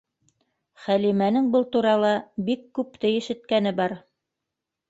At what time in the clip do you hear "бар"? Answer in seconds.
3.83-3.99